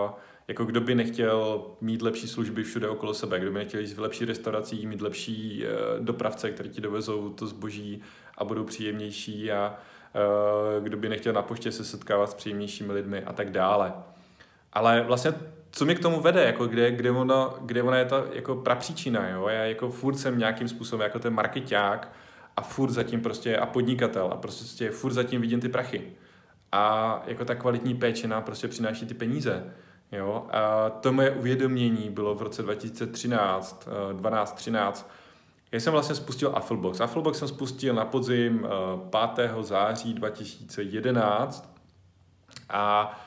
uh, 0.04 0.10
jako 0.48 0.64
kdo 0.64 0.80
by 0.80 0.94
nechtěl 0.94 1.66
mít 1.80 2.02
lepší 2.02 2.28
služby 2.28 2.62
všude 2.62 2.88
okolo 2.88 3.14
sebe, 3.14 3.40
kdo 3.40 3.50
by 3.50 3.58
nechtěl 3.58 3.80
jít 3.80 3.92
v 3.92 4.00
lepší 4.00 4.24
restaurací, 4.24 4.86
mít 4.86 5.00
lepší 5.00 5.64
uh, 5.64 6.04
dopravce, 6.04 6.50
který 6.50 6.68
ti 6.68 6.80
dovezou 6.80 7.30
to 7.30 7.46
zboží 7.46 8.02
a 8.38 8.44
budou 8.44 8.64
příjemnější 8.64 9.52
a 9.52 9.74
uh, 10.78 10.84
kdo 10.84 10.96
by 10.96 11.08
nechtěl 11.08 11.32
na 11.32 11.42
poště 11.42 11.72
se 11.72 11.84
setkávat 11.84 12.30
s 12.30 12.34
příjemnějšími 12.34 12.92
lidmi 12.92 13.22
a 13.22 13.32
tak 13.32 13.50
dále. 13.50 13.92
Ale 14.72 15.02
vlastně 15.02 15.34
co 15.70 15.84
mě 15.84 15.94
k 15.94 16.02
tomu 16.02 16.20
vede, 16.20 16.44
jako 16.44 16.66
kde, 16.66 16.90
kde, 16.90 17.10
ono, 17.10 17.54
kde 17.60 17.82
ona 17.82 17.98
je 17.98 18.04
ta 18.04 18.24
jako 18.32 18.56
prapříčina, 18.56 19.28
jo? 19.28 19.48
Já 19.48 19.64
jako 19.64 19.90
furt 19.90 20.16
jsem 20.16 20.38
nějakým 20.38 20.68
způsobem 20.68 21.04
jako 21.04 21.18
ten 21.18 21.34
marketák 21.34 22.12
a 22.56 22.62
furt 22.62 22.90
zatím 22.90 23.20
prostě 23.20 23.56
a 23.56 23.66
podnikatel 23.66 24.28
a 24.32 24.36
prostě 24.36 24.90
furt 24.90 25.12
zatím 25.12 25.40
vidím 25.40 25.60
ty 25.60 25.68
prachy. 25.68 26.02
A 26.72 27.22
jako 27.26 27.44
ta 27.44 27.54
kvalitní 27.54 27.94
péče 27.94 28.28
nám 28.28 28.42
prostě 28.42 28.68
přináší 28.68 29.06
ty 29.06 29.14
peníze. 29.14 29.72
Jo? 30.12 30.46
A 30.50 30.90
to 30.90 31.12
moje 31.12 31.30
uvědomění 31.30 32.10
bylo 32.10 32.34
v 32.34 32.42
roce 32.42 32.62
2013, 32.62 33.88
12, 34.12 34.52
13. 34.52 35.10
Já 35.72 35.80
jsem 35.80 35.92
vlastně 35.92 36.14
spustil 36.14 36.52
Afflebox. 36.54 37.00
Afflebox 37.00 37.38
jsem 37.38 37.48
spustil 37.48 37.94
na 37.94 38.04
podzim 38.04 38.66
5. 39.34 39.38
Eh, 39.38 39.62
září 39.62 40.14
2011 40.14 41.70
a 42.70 43.18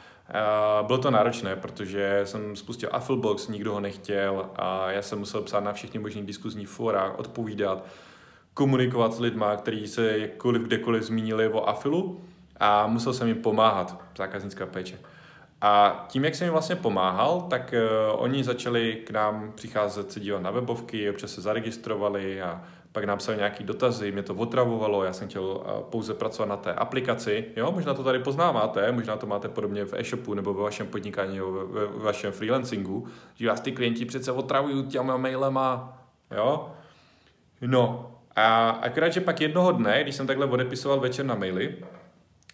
Uh, 0.82 0.88
bylo 0.88 0.98
to 0.98 1.12
náročné, 1.12 1.56
protože 1.56 2.22
jsem 2.24 2.56
spustil 2.56 2.90
Afflebox, 2.92 3.48
nikdo 3.48 3.74
ho 3.74 3.80
nechtěl 3.80 4.50
a 4.56 4.92
já 4.92 5.02
jsem 5.02 5.20
musel 5.20 5.42
psát 5.42 5.64
na 5.64 5.74
všechny 5.74 6.00
možné 6.00 6.22
diskuzní 6.22 6.66
fora, 6.66 7.14
odpovídat, 7.18 7.86
komunikovat 8.54 9.14
s 9.14 9.20
lidmi, 9.20 9.46
kteří 9.58 9.88
se 9.88 10.18
jakkoliv 10.18 10.62
kdekoliv 10.62 11.04
zmínili 11.04 11.50
o 11.50 11.70
Affilu 11.70 12.22
a 12.60 12.88
musel 12.88 13.14
jsem 13.14 13.28
jim 13.28 13.38
pomáhat, 13.38 14.02
zákaznická 14.18 14.66
péče. 14.66 15.00
A 15.62 16.06
tím, 16.10 16.26
jak 16.26 16.36
jsem 16.36 16.46
jim 16.46 16.52
vlastně 16.52 16.76
pomáhal, 16.76 17.42
tak 17.42 17.74
uh, 17.74 18.22
oni 18.24 18.44
začali 18.44 18.96
k 19.06 19.12
nám 19.12 19.52
přicházet 19.56 20.12
se 20.12 20.20
dívat 20.20 20.42
na 20.42 20.52
webovky, 20.52 21.10
občas 21.10 21.32
se 21.32 21.42
zaregistrovali 21.42 22.42
a 22.42 22.64
pak 22.92 23.04
nám 23.04 23.18
psali 23.18 23.38
nějaký 23.38 23.64
dotazy, 23.64 24.12
mě 24.12 24.24
to 24.24 24.34
otravovalo, 24.34 25.04
já 25.04 25.14
jsem 25.14 25.28
chtěl 25.28 25.44
uh, 25.44 25.62
pouze 25.90 26.14
pracovat 26.14 26.50
na 26.50 26.58
té 26.58 26.74
aplikaci. 26.74 27.46
Jo, 27.56 27.72
možná 27.72 27.94
to 27.94 28.04
tady 28.04 28.20
poznáváte, 28.20 28.92
možná 28.92 29.18
to 29.18 29.28
máte 29.28 29.50
podobně 29.50 29.86
v 29.86 29.94
e-shopu 29.94 30.34
nebo 30.34 30.54
ve 30.54 30.64
vašem 30.64 30.88
podnikání 30.88 31.38
nebo 31.38 31.52
ve, 31.52 31.88
ve 31.88 32.04
vašem 32.04 32.32
freelancingu, 32.32 33.08
že 33.36 33.50
vás 33.50 33.62
ty 33.62 33.72
klienti 33.72 34.06
přece 34.06 34.32
otravují 34.32 34.84
těma 34.84 35.18
mailema, 35.18 35.98
jo. 36.32 36.72
No, 37.62 38.12
a 38.36 38.70
akorát, 38.70 39.10
že 39.10 39.22
pak 39.22 39.42
jednoho 39.42 39.72
dne, 39.72 40.04
když 40.04 40.16
jsem 40.16 40.28
takhle 40.28 40.46
odepisoval 40.46 41.00
večer 41.00 41.26
na 41.26 41.36
maily, 41.36 41.76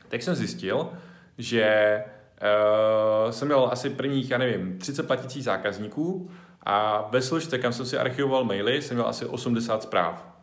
tak 0.10 0.24
jsem 0.24 0.36
zjistil, 0.36 0.90
že 1.38 2.04
uh, 2.42 3.32
jsem 3.32 3.48
měl 3.48 3.70
asi 3.72 3.90
prvních, 3.90 4.32
já 4.32 4.38
nevím, 4.38 4.78
30 4.78 5.08
platících 5.08 5.44
zákazníků 5.44 6.30
a 6.64 7.08
ve 7.12 7.22
složce, 7.22 7.58
kam 7.58 7.74
jsem 7.74 7.86
si 7.86 7.98
archivoval 7.98 8.44
maily, 8.44 8.82
jsem 8.82 8.98
měl 8.98 9.08
asi 9.08 9.26
80 9.26 9.84
zpráv. 9.84 10.36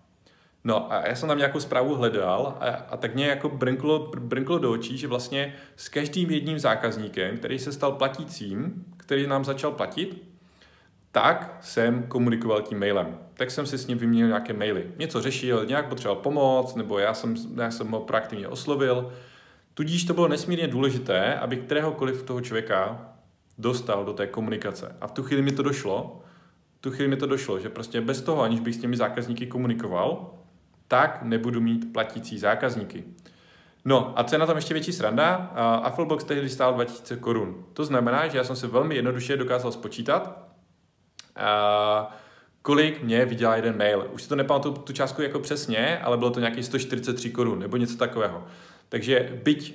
No 0.64 0.92
a 0.92 1.06
já 1.06 1.14
jsem 1.14 1.28
tam 1.28 1.38
nějakou 1.38 1.60
zprávu 1.60 1.94
hledal 1.94 2.56
a, 2.60 2.66
a 2.66 2.96
tak 2.96 3.14
mě 3.14 3.26
jako 3.26 3.48
brnklo, 3.48 4.10
brnklo 4.18 4.58
do 4.58 4.72
očí, 4.72 4.98
že 4.98 5.08
vlastně 5.08 5.54
s 5.76 5.88
každým 5.88 6.30
jedním 6.30 6.58
zákazníkem, 6.58 7.38
který 7.38 7.58
se 7.58 7.72
stal 7.72 7.92
platícím, 7.92 8.84
který 8.96 9.26
nám 9.26 9.44
začal 9.44 9.70
platit, 9.70 10.22
tak 11.12 11.58
jsem 11.60 12.02
komunikoval 12.02 12.62
tím 12.62 12.78
mailem. 12.78 13.18
Tak 13.34 13.50
jsem 13.50 13.66
si 13.66 13.78
s 13.78 13.86
ním 13.86 13.98
vyměnil 13.98 14.26
nějaké 14.26 14.52
maily. 14.52 14.86
Něco 14.98 15.20
řešil, 15.20 15.66
nějak 15.66 15.88
potřeboval 15.88 16.22
pomoc, 16.22 16.74
nebo 16.74 16.98
já 16.98 17.14
jsem, 17.14 17.34
já 17.56 17.70
jsem 17.70 17.90
ho 17.90 18.00
proaktivně 18.00 18.48
oslovil. 18.48 19.12
Tudíž 19.74 20.04
to 20.04 20.14
bylo 20.14 20.28
nesmírně 20.28 20.68
důležité, 20.68 21.34
aby 21.34 21.56
kteréhokoliv 21.56 22.22
toho 22.22 22.40
člověka 22.40 23.08
dostal 23.58 24.04
do 24.04 24.12
té 24.12 24.26
komunikace. 24.26 24.96
A 25.00 25.06
v 25.06 25.12
tu 25.12 25.22
chvíli 25.22 25.42
mi 25.42 25.52
to 25.52 25.62
došlo, 25.62 26.20
v 26.78 26.80
tu 26.80 26.90
chvíli 26.90 27.08
mi 27.08 27.16
to 27.16 27.26
došlo, 27.26 27.60
že 27.60 27.68
prostě 27.68 28.00
bez 28.00 28.22
toho, 28.22 28.42
aniž 28.42 28.60
bych 28.60 28.74
s 28.74 28.78
těmi 28.78 28.96
zákazníky 28.96 29.46
komunikoval, 29.46 30.34
tak 30.88 31.22
nebudu 31.22 31.60
mít 31.60 31.92
platící 31.92 32.38
zákazníky. 32.38 33.04
No 33.84 34.18
a 34.18 34.24
co 34.24 34.34
je 34.34 34.38
na 34.38 34.46
tom 34.46 34.56
ještě 34.56 34.74
větší 34.74 34.92
sranda? 34.92 35.34
Afflebox 35.82 36.24
tehdy 36.24 36.48
stál 36.48 36.74
2000 36.74 37.16
korun. 37.16 37.64
To 37.72 37.84
znamená, 37.84 38.28
že 38.28 38.38
já 38.38 38.44
jsem 38.44 38.56
si 38.56 38.66
velmi 38.66 38.94
jednoduše 38.94 39.36
dokázal 39.36 39.72
spočítat, 39.72 40.48
kolik 42.62 43.02
mě 43.02 43.24
vydělá 43.24 43.56
jeden 43.56 43.78
mail. 43.78 44.10
Už 44.12 44.22
si 44.22 44.28
to 44.28 44.36
nepamatuju 44.36 44.74
tu 44.74 44.92
částku 44.92 45.22
jako 45.22 45.38
přesně, 45.38 45.98
ale 45.98 46.16
bylo 46.16 46.30
to 46.30 46.40
nějaký 46.40 46.62
143 46.62 47.30
korun 47.30 47.58
nebo 47.58 47.76
něco 47.76 47.96
takového. 47.96 48.44
Takže 48.92 49.40
byť 49.44 49.74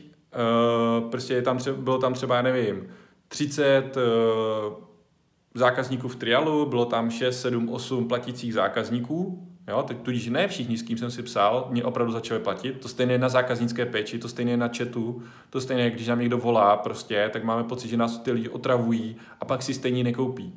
uh, 1.02 1.10
prostě 1.10 1.34
je 1.34 1.42
tam 1.42 1.58
třeba, 1.58 1.78
bylo 1.78 1.98
tam 1.98 2.14
třeba, 2.14 2.36
já 2.36 2.42
nevím, 2.42 2.88
30 3.28 3.98
uh, 3.98 4.04
zákazníků 5.54 6.08
v 6.08 6.16
trialu, 6.16 6.66
bylo 6.66 6.86
tam 6.86 7.12
6, 7.12 7.42
7, 7.42 7.70
8 7.70 8.08
platících 8.08 8.54
zákazníků, 8.54 9.48
Jo, 9.68 9.84
tak 9.88 9.98
tudíž 9.98 10.28
ne 10.28 10.48
všichni, 10.48 10.78
s 10.78 10.82
kým 10.82 10.98
jsem 10.98 11.12
si 11.12 11.24
psal, 11.24 11.68
mě 11.70 11.84
opravdu 11.84 12.14
začali 12.14 12.40
platit. 12.40 12.82
To 12.82 12.88
stejné 12.88 13.18
na 13.18 13.30
zákaznické 13.30 13.86
péči, 13.86 14.20
to 14.20 14.30
stejné 14.30 14.58
na 14.58 14.70
chatu, 14.78 15.22
to 15.50 15.62
stejné, 15.62 15.90
když 15.90 16.08
nám 16.08 16.20
někdo 16.20 16.38
volá 16.38 16.78
prostě, 16.78 17.30
tak 17.34 17.44
máme 17.44 17.64
pocit, 17.64 17.88
že 17.88 17.98
nás 17.98 18.18
ty 18.18 18.32
lidi 18.32 18.50
otravují 18.50 19.16
a 19.40 19.46
pak 19.46 19.64
si 19.64 19.74
stejně 19.74 20.04
nekoupí. 20.04 20.54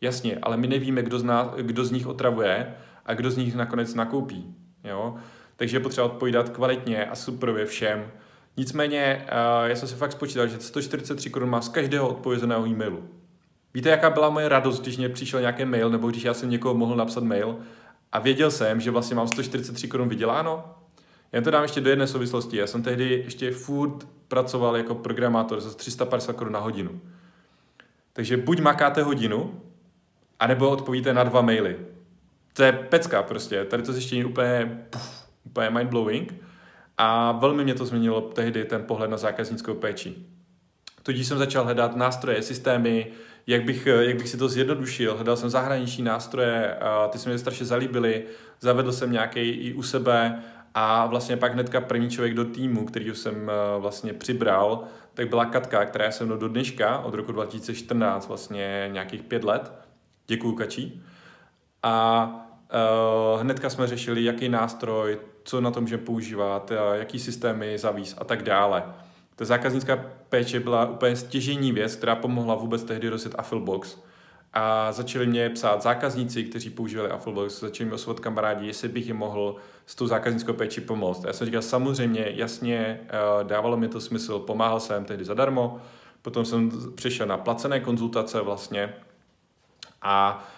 Jasně, 0.00 0.38
ale 0.42 0.56
my 0.56 0.66
nevíme, 0.66 1.02
kdo 1.02 1.18
z, 1.18 1.24
nás, 1.24 1.48
kdo 1.56 1.84
z 1.84 1.90
nich 1.90 2.06
otravuje 2.06 2.74
a 3.06 3.14
kdo 3.14 3.30
z 3.30 3.36
nich 3.36 3.54
nakonec 3.54 3.94
nakoupí. 3.94 4.54
Jo? 4.84 5.16
Takže 5.58 5.76
je 5.76 5.80
potřeba 5.80 6.06
odpovídat 6.06 6.48
kvalitně 6.48 7.06
a 7.06 7.14
superově 7.14 7.66
všem. 7.66 8.10
Nicméně, 8.56 9.26
uh, 9.62 9.68
já 9.68 9.76
jsem 9.76 9.88
si 9.88 9.94
fakt 9.94 10.12
spočítal, 10.12 10.46
že 10.46 10.60
143 10.60 11.30
korun 11.30 11.50
má 11.50 11.60
z 11.60 11.68
každého 11.68 12.08
odpovězeného 12.08 12.66
e-mailu. 12.66 13.08
Víte, 13.74 13.88
jaká 13.88 14.10
byla 14.10 14.30
moje 14.30 14.48
radost, 14.48 14.80
když 14.80 14.96
mě 14.96 15.08
přišel 15.08 15.40
nějaký 15.40 15.64
mail, 15.64 15.90
nebo 15.90 16.10
když 16.10 16.22
já 16.22 16.34
jsem 16.34 16.50
někoho 16.50 16.74
mohl 16.74 16.96
napsat 16.96 17.24
mail 17.24 17.56
a 18.12 18.18
věděl 18.18 18.50
jsem, 18.50 18.80
že 18.80 18.90
vlastně 18.90 19.16
mám 19.16 19.28
143 19.28 19.88
korun 19.88 20.08
vyděláno? 20.08 20.74
Já 21.32 21.40
to 21.40 21.50
dám 21.50 21.62
ještě 21.62 21.80
do 21.80 21.90
jedné 21.90 22.06
souvislosti. 22.06 22.56
Já 22.56 22.66
jsem 22.66 22.82
tehdy 22.82 23.22
ještě 23.24 23.50
furt 23.50 24.06
pracoval 24.28 24.76
jako 24.76 24.94
programátor 24.94 25.60
za 25.60 25.74
350 25.74 26.32
korun 26.32 26.52
na 26.52 26.60
hodinu. 26.60 27.00
Takže 28.12 28.36
buď 28.36 28.60
makáte 28.60 29.02
hodinu, 29.02 29.60
anebo 30.40 30.70
odpovíte 30.70 31.14
na 31.14 31.24
dva 31.24 31.40
maily. 31.40 31.76
To 32.52 32.62
je 32.62 32.72
pecka 32.72 33.22
prostě. 33.22 33.64
Tady 33.64 33.82
to 33.82 33.92
zjištění 33.92 34.24
úplně, 34.24 34.86
puf, 34.90 35.27
úplně 35.50 35.70
mind-blowing. 35.70 36.26
A 36.98 37.32
velmi 37.32 37.64
mě 37.64 37.74
to 37.74 37.86
změnilo 37.86 38.20
tehdy 38.20 38.64
ten 38.64 38.82
pohled 38.82 39.10
na 39.10 39.16
zákaznickou 39.16 39.74
péči. 39.74 40.14
Tudíž 41.02 41.26
jsem 41.26 41.38
začal 41.38 41.64
hledat 41.64 41.96
nástroje, 41.96 42.42
systémy, 42.42 43.06
jak 43.46 43.64
bych, 43.64 43.86
jak 43.86 44.16
bych 44.16 44.28
si 44.28 44.36
to 44.36 44.48
zjednodušil. 44.48 45.14
Hledal 45.14 45.36
jsem 45.36 45.50
zahraniční 45.50 46.04
nástroje, 46.04 46.76
ty 47.10 47.18
se 47.18 47.30
mi 47.30 47.38
strašně 47.38 47.66
zalíbily. 47.66 48.24
Zavedl 48.60 48.92
jsem 48.92 49.12
nějaký 49.12 49.40
i 49.40 49.74
u 49.74 49.82
sebe 49.82 50.42
a 50.74 51.06
vlastně 51.06 51.36
pak 51.36 51.52
hnedka 51.52 51.80
první 51.80 52.10
člověk 52.10 52.34
do 52.34 52.44
týmu, 52.44 52.84
který 52.84 53.14
jsem 53.14 53.50
eh, 53.50 53.80
vlastně 53.80 54.12
přibral, 54.12 54.84
tak 55.14 55.28
byla 55.28 55.44
Katka, 55.44 55.84
která 55.84 56.04
je 56.04 56.12
se 56.12 56.24
mnou 56.24 56.36
do 56.36 56.48
dneška, 56.48 56.98
od 56.98 57.14
roku 57.14 57.32
2014, 57.32 58.28
vlastně 58.28 58.88
nějakých 58.92 59.22
pět 59.22 59.44
let. 59.44 59.72
Děkuju, 60.26 60.54
Kačí. 60.54 61.02
A 61.82 62.47
uh, 62.70 63.40
hnedka 63.40 63.70
jsme 63.70 63.86
řešili, 63.86 64.24
jaký 64.24 64.48
nástroj, 64.48 65.18
co 65.44 65.60
na 65.60 65.70
tom 65.70 65.82
můžeme 65.82 66.02
používat, 66.02 66.72
jaký 66.92 67.18
systémy 67.18 67.78
zavíz 67.78 68.16
a 68.18 68.24
tak 68.24 68.42
dále. 68.42 68.84
Ta 69.36 69.44
zákaznická 69.44 70.04
péče 70.28 70.60
byla 70.60 70.86
úplně 70.86 71.16
stěžení 71.16 71.72
věc, 71.72 71.96
která 71.96 72.16
pomohla 72.16 72.54
vůbec 72.54 72.84
tehdy 72.84 73.08
rozjet 73.08 73.34
Affilbox. 73.38 73.96
A 74.52 74.92
začali 74.92 75.26
mě 75.26 75.50
psát 75.50 75.82
zákazníci, 75.82 76.44
kteří 76.44 76.70
používali 76.70 77.10
Affilbox, 77.10 77.60
začali 77.60 77.88
mi 77.88 77.94
osvovat 77.94 78.20
kamarádi, 78.20 78.66
jestli 78.66 78.88
bych 78.88 79.06
jim 79.06 79.16
mohl 79.16 79.56
s 79.86 79.94
tou 79.94 80.06
zákaznickou 80.06 80.52
péči 80.52 80.80
pomoct. 80.80 81.24
Já 81.24 81.32
jsem 81.32 81.44
říkal, 81.44 81.62
samozřejmě, 81.62 82.32
jasně, 82.34 83.00
eh, 83.08 83.44
dávalo 83.44 83.76
mi 83.76 83.88
to 83.88 84.00
smysl, 84.00 84.38
pomáhal 84.38 84.80
jsem 84.80 85.04
tehdy 85.04 85.24
zadarmo, 85.24 85.80
potom 86.22 86.44
jsem 86.44 86.70
přešel 86.94 87.26
na 87.26 87.36
placené 87.36 87.80
konzultace 87.80 88.40
vlastně 88.40 88.94
a 90.02 90.48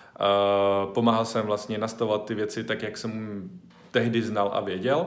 pomáhal 0.95 1.25
jsem 1.25 1.47
vlastně 1.47 1.79
nastavovat 1.79 2.25
ty 2.25 2.35
věci 2.35 2.65
tak, 2.65 2.83
jak 2.83 2.97
jsem 2.97 3.43
tehdy 3.91 4.23
znal 4.23 4.51
a 4.55 4.61
věděl. 4.61 5.07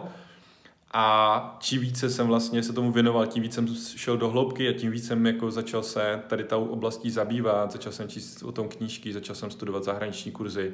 A 0.95 1.57
čím 1.59 1.81
více 1.81 2.09
jsem 2.09 2.27
vlastně 2.27 2.63
se 2.63 2.73
tomu 2.73 2.91
věnoval, 2.91 3.27
tím 3.27 3.43
více 3.43 3.55
jsem 3.55 3.75
šel 3.97 4.17
do 4.17 4.29
hloubky 4.29 4.69
a 4.69 4.73
tím 4.73 4.91
více 4.91 5.07
jsem 5.07 5.25
jako 5.25 5.51
začal 5.51 5.83
se 5.83 6.21
tady 6.27 6.43
tou 6.43 6.65
oblastí 6.65 7.09
zabývat, 7.09 7.71
začal 7.71 7.91
jsem 7.91 8.07
číst 8.07 8.43
o 8.43 8.51
tom 8.51 8.69
knížky, 8.69 9.13
začal 9.13 9.35
jsem 9.35 9.51
studovat 9.51 9.83
zahraniční 9.83 10.31
kurzy 10.31 10.73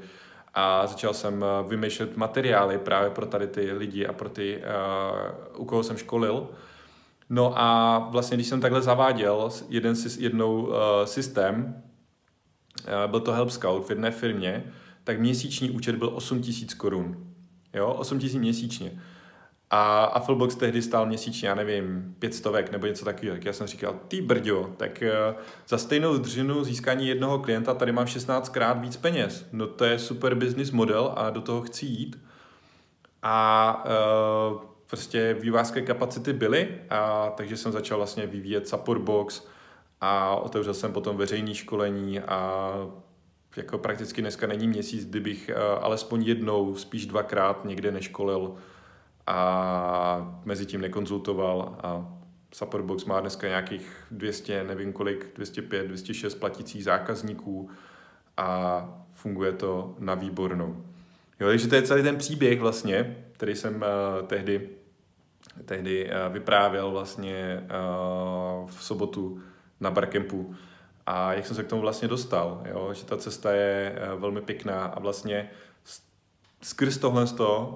a 0.54 0.88
začal 0.88 1.14
jsem 1.14 1.44
eh, 1.44 1.68
vymýšlet 1.70 2.18
materiály 2.18 2.78
právě 2.78 3.10
pro 3.10 3.26
tady 3.26 3.48
ty 3.48 3.72
lidi 3.72 4.08
a 4.08 4.14
pro 4.14 4.30
ty, 4.30 4.62
uh, 5.56 5.62
u 5.62 5.66
koho 5.66 5.84
jsem 5.84 5.98
školil. 5.98 6.48
No 7.30 7.54
a 7.60 7.98
vlastně, 8.12 8.38
když 8.38 8.48
jsem 8.48 8.62
takhle 8.62 8.82
zaváděl 8.82 9.50
jeden, 9.70 9.96
jednou 10.20 10.62
uh, 10.62 10.76
systém, 11.06 11.84
byl 13.08 13.20
to 13.20 13.32
Help 13.32 13.50
Scout 13.50 13.88
v 13.88 13.90
jedné 13.90 14.12
firmě, 14.12 14.64
tak 15.04 15.20
měsíční 15.20 15.72
účet 15.72 15.96
byl 15.96 16.12
8 16.14 16.42
tisíc 16.42 16.74
korun. 16.74 17.18
Jo, 17.74 17.94
8 17.94 18.20
tisíc 18.20 18.38
měsíčně. 18.38 19.02
A 19.72 20.04
Afflebox 20.04 20.56
tehdy 20.56 20.82
stál 20.82 21.06
měsíčně, 21.06 21.48
já 21.48 21.56
nevím, 21.56 22.16
pět 22.20 22.34
stovek 22.34 22.72
nebo 22.72 22.88
něco 22.88 23.06
takového. 23.06 23.36
Tak 23.36 23.46
já 23.46 23.54
jsem 23.54 23.68
říkal, 23.68 24.00
ty 24.08 24.22
brďo, 24.22 24.74
tak 24.78 25.04
uh, 25.32 25.42
za 25.68 25.78
stejnou 25.78 26.18
dřinu 26.18 26.64
získání 26.64 27.08
jednoho 27.08 27.40
klienta 27.40 27.74
tady 27.74 27.92
mám 27.92 28.08
16 28.08 28.50
krát 28.50 28.82
víc 28.82 28.98
peněz. 28.98 29.46
No 29.52 29.68
to 29.68 29.86
je 29.86 30.00
super 30.00 30.36
business 30.36 30.72
model 30.72 31.14
a 31.16 31.30
do 31.30 31.42
toho 31.42 31.62
chci 31.62 31.86
jít. 31.86 32.20
A 33.22 33.86
uh, 34.52 34.62
prostě 34.90 35.38
vývářské 35.40 35.82
kapacity 35.82 36.34
byly, 36.34 36.82
a 36.90 37.30
takže 37.38 37.58
jsem 37.58 37.72
začal 37.72 37.98
vlastně 37.98 38.28
vyvíjet 38.28 38.68
support 38.68 39.02
box 39.02 39.48
a 40.02 40.36
otevřel 40.36 40.74
jsem 40.74 40.94
potom 40.94 41.18
veřejné 41.18 41.56
školení 41.56 42.20
a 42.20 42.72
jako 43.58 43.78
prakticky 43.78 44.22
dneska 44.22 44.48
není 44.48 44.68
měsíc, 44.68 45.06
kdybych 45.06 45.52
uh, 45.54 45.84
alespoň 45.84 46.24
jednou, 46.24 46.76
spíš 46.76 47.06
dvakrát 47.06 47.66
někde 47.66 47.92
neškolil 47.92 48.56
a 49.28 50.42
mezi 50.46 50.66
tím 50.66 50.82
nekonzultoval 50.82 51.76
a 51.84 52.20
Supportbox 52.54 53.06
má 53.06 53.20
dneska 53.20 53.48
nějakých 53.48 54.06
200, 54.12 54.64
nevím 54.64 54.94
kolik, 54.94 55.28
205, 55.36 55.88
206 55.88 56.36
platících 56.36 56.84
zákazníků 56.84 57.70
a 58.38 58.90
funguje 59.14 59.52
to 59.52 59.96
na 60.00 60.16
výbornou. 60.16 60.84
Jo, 61.40 61.48
takže 61.48 61.68
to 61.68 61.76
je 61.76 61.82
celý 61.82 62.04
ten 62.04 62.18
příběh 62.18 62.60
vlastně, 62.60 63.18
který 63.32 63.56
jsem 63.56 63.76
uh, 63.76 64.28
tehdy, 64.28 64.70
tehdy 65.66 66.10
uh, 66.10 66.34
vyprávěl 66.34 66.92
vlastně 66.92 67.64
uh, 67.64 68.68
v 68.68 68.84
sobotu 68.84 69.42
na 69.80 69.92
Barkempu 69.92 70.56
a 71.06 71.34
jak 71.34 71.48
jsem 71.48 71.56
se 71.56 71.64
k 71.64 71.68
tomu 71.68 71.82
vlastně 71.82 72.08
dostal, 72.08 72.64
jo? 72.66 72.90
že 72.94 73.06
ta 73.06 73.18
cesta 73.18 73.52
je 73.52 74.02
uh, 74.14 74.22
velmi 74.22 74.42
pěkná 74.42 74.86
a 74.86 75.00
vlastně 75.00 75.50
skrz 76.62 76.98
tohle 76.98 77.26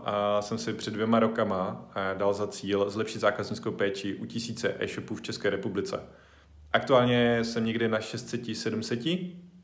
a 0.06 0.42
jsem 0.42 0.58
si 0.58 0.74
před 0.74 0.94
dvěma 0.94 1.20
rokama 1.20 1.90
dal 2.18 2.34
za 2.34 2.48
cíl 2.48 2.90
zlepšit 2.90 3.20
zákaznickou 3.20 3.72
péči 3.72 4.16
u 4.16 4.26
tisíce 4.26 4.76
e-shopů 4.80 5.16
v 5.16 5.22
České 5.22 5.50
republice. 5.50 6.00
Aktuálně 6.74 7.44
jsem 7.44 7.66
někde 7.66 7.88
na 7.88 8.00
600, 8.00 8.42
700, 8.54 9.00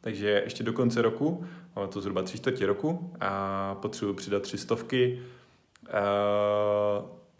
takže 0.01 0.41
ještě 0.43 0.63
do 0.63 0.73
konce 0.73 1.01
roku, 1.01 1.45
máme 1.75 1.87
to 1.87 2.01
zhruba 2.01 2.21
tři 2.21 2.37
čtvrtě 2.37 2.65
roku 2.65 3.13
a 3.19 3.75
potřebuji 3.75 4.13
přidat 4.13 4.43
tři 4.43 4.57
stovky. 4.57 5.21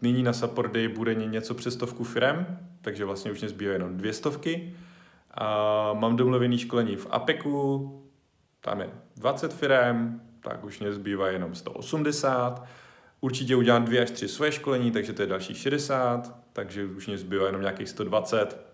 Nyní 0.02 0.22
na 0.22 0.32
Support 0.32 0.72
Day 0.72 0.88
bude 0.88 1.14
něco 1.14 1.54
přes 1.54 1.74
stovku 1.74 2.04
firem, 2.04 2.58
takže 2.82 3.04
vlastně 3.04 3.32
už 3.32 3.40
mě 3.40 3.48
zbývají 3.48 3.74
jenom 3.74 3.96
dvě 3.96 4.12
stovky. 4.12 4.74
A 5.34 5.92
mám 5.92 6.16
domluvený 6.16 6.58
školení 6.58 6.96
v 6.96 7.06
APECu, 7.10 7.96
tam 8.60 8.80
je 8.80 8.90
20 9.16 9.52
firem, 9.52 10.20
tak 10.40 10.64
už 10.64 10.80
mě 10.80 10.92
zbývá 10.92 11.28
jenom 11.28 11.54
180. 11.54 12.64
Určitě 13.20 13.56
udělám 13.56 13.84
dvě 13.84 14.02
až 14.02 14.10
tři 14.10 14.28
svoje 14.28 14.52
školení, 14.52 14.90
takže 14.90 15.12
to 15.12 15.22
je 15.22 15.28
další 15.28 15.54
60, 15.54 16.36
takže 16.52 16.84
už 16.84 17.06
mě 17.06 17.18
zbývá 17.18 17.46
jenom 17.46 17.60
nějakých 17.60 17.88
120, 17.88 18.66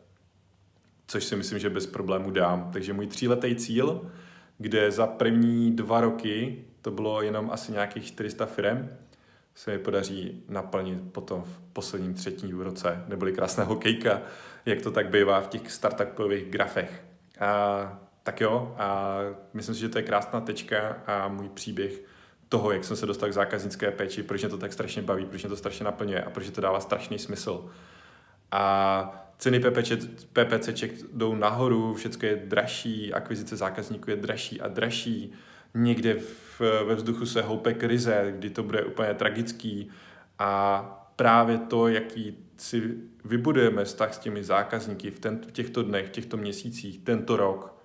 což 1.06 1.24
si 1.24 1.36
myslím, 1.36 1.58
že 1.58 1.70
bez 1.70 1.86
problémů 1.86 2.30
dám. 2.30 2.70
Takže 2.72 2.92
můj 2.92 3.06
tříletý 3.06 3.56
cíl, 3.56 4.10
kde 4.58 4.90
za 4.90 5.06
první 5.06 5.72
dva 5.72 6.00
roky 6.00 6.64
to 6.82 6.90
bylo 6.90 7.22
jenom 7.22 7.50
asi 7.50 7.72
nějakých 7.72 8.06
400 8.06 8.46
firem, 8.46 8.96
se 9.56 9.70
mi 9.70 9.78
podaří 9.78 10.42
naplnit 10.48 11.12
potom 11.12 11.42
v 11.42 11.58
posledním 11.72 12.14
třetím 12.14 12.60
roce, 12.60 13.04
neboli 13.08 13.32
krásná 13.32 13.64
hokejka, 13.64 14.22
jak 14.66 14.82
to 14.82 14.90
tak 14.90 15.08
bývá 15.10 15.40
v 15.40 15.48
těch 15.48 15.70
startupových 15.70 16.50
grafech. 16.50 17.04
A, 17.40 18.00
tak 18.22 18.40
jo, 18.40 18.74
a 18.78 19.18
myslím 19.54 19.74
si, 19.74 19.80
že 19.80 19.88
to 19.88 19.98
je 19.98 20.04
krásná 20.04 20.40
tečka 20.40 20.96
a 21.06 21.28
můj 21.28 21.48
příběh 21.48 22.02
toho, 22.48 22.72
jak 22.72 22.84
jsem 22.84 22.96
se 22.96 23.06
dostal 23.06 23.28
k 23.28 23.32
zákaznické 23.32 23.90
péči, 23.90 24.22
proč 24.22 24.40
mě 24.40 24.50
to 24.50 24.58
tak 24.58 24.72
strašně 24.72 25.02
baví, 25.02 25.26
proč 25.26 25.42
mě 25.42 25.50
to 25.50 25.56
strašně 25.56 25.84
naplňuje 25.84 26.22
a 26.22 26.30
proč 26.30 26.50
to 26.50 26.60
dává 26.60 26.80
strašný 26.80 27.18
smysl. 27.18 27.70
A 28.52 29.32
ceny 29.38 29.60
PPC, 29.60 29.92
PPCček 30.32 30.92
jdou 31.12 31.34
nahoru, 31.34 31.94
všechno 31.94 32.28
je 32.28 32.36
dražší, 32.36 33.12
akvizice 33.12 33.56
zákazníků 33.56 34.10
je 34.10 34.16
dražší 34.16 34.60
a 34.60 34.68
dražší, 34.68 35.34
někde 35.76 36.14
v, 36.14 36.60
ve 36.60 36.94
vzduchu 36.94 37.26
se 37.26 37.42
houpe 37.42 37.74
krize, 37.74 38.34
kdy 38.36 38.50
to 38.50 38.62
bude 38.62 38.84
úplně 38.84 39.14
tragický 39.14 39.90
a 40.38 40.82
právě 41.16 41.58
to, 41.58 41.88
jaký 41.88 42.38
si 42.56 42.94
vybudujeme 43.24 43.84
vztah 43.84 44.14
s 44.14 44.18
těmi 44.18 44.44
zákazníky 44.44 45.10
v, 45.10 45.18
ten, 45.18 45.38
v 45.48 45.52
těchto 45.52 45.82
dnech, 45.82 46.06
v 46.06 46.10
těchto 46.10 46.36
měsících, 46.36 46.98
tento 46.98 47.36
rok, 47.36 47.82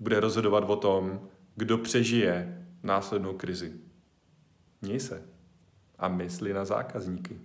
bude 0.00 0.20
rozhodovat 0.20 0.64
o 0.70 0.76
tom, 0.76 1.28
kdo 1.56 1.78
přežije 1.78 2.66
následnou 2.82 3.32
krizi. 3.32 3.72
Měj 4.82 5.00
se 5.00 5.22
a 5.98 6.08
mysli 6.08 6.52
na 6.52 6.64
zákazníky. 6.64 7.38